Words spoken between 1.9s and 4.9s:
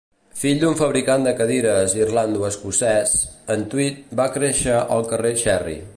irlando-escocès, en Tweed va créixer